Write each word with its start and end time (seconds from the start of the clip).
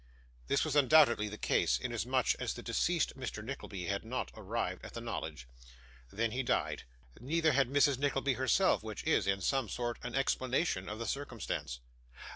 This 0.47 0.65
was 0.65 0.75
undoubtedly 0.75 1.27
the 1.27 1.37
case, 1.37 1.77
inasmuch 1.77 2.33
as 2.39 2.55
the 2.55 2.63
deceased 2.63 3.15
Mr. 3.15 3.43
Nickleby 3.43 3.85
had 3.85 4.03
not 4.03 4.31
arrived 4.35 4.83
at 4.83 4.95
the 4.95 4.99
knowledge 4.99 5.47
when 6.09 6.31
he 6.31 6.41
died. 6.41 6.85
Neither 7.19 7.51
had 7.51 7.69
Mrs. 7.69 7.99
Nickleby 7.99 8.33
herself; 8.33 8.81
which 8.81 9.03
is, 9.03 9.27
in 9.27 9.41
some 9.41 9.69
sort, 9.69 9.99
an 10.01 10.15
explanation 10.15 10.89
of 10.89 10.97
the 10.97 11.05
circumstance. 11.05 11.81